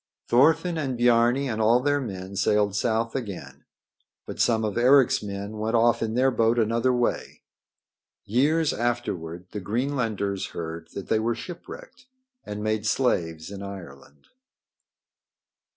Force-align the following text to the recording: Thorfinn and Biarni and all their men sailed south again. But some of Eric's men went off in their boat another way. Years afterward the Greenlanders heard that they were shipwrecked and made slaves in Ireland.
Thorfinn 0.27 0.79
and 0.79 0.97
Biarni 0.97 1.47
and 1.47 1.61
all 1.61 1.79
their 1.79 2.01
men 2.01 2.35
sailed 2.35 2.75
south 2.75 3.13
again. 3.15 3.65
But 4.25 4.39
some 4.39 4.65
of 4.65 4.75
Eric's 4.75 5.21
men 5.21 5.59
went 5.59 5.75
off 5.75 6.01
in 6.01 6.15
their 6.15 6.31
boat 6.31 6.57
another 6.57 6.91
way. 6.91 7.43
Years 8.25 8.73
afterward 8.73 9.45
the 9.51 9.59
Greenlanders 9.61 10.53
heard 10.57 10.87
that 10.95 11.07
they 11.07 11.19
were 11.19 11.35
shipwrecked 11.35 12.07
and 12.43 12.63
made 12.63 12.87
slaves 12.87 13.51
in 13.51 13.61
Ireland. 13.61 14.29